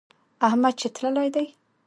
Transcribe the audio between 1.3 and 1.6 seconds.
دی.